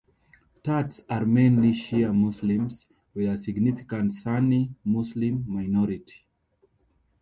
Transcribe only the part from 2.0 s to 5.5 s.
Muslims, with a significant Sunni Muslim